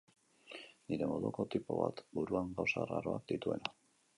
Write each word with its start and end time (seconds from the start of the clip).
Nire 0.93 1.09
moduko 1.11 1.45
tipo 1.57 1.77
bat, 1.81 2.03
buruan 2.19 2.51
gauza 2.61 2.83
arraroak 2.87 3.29
dituena. 3.35 3.79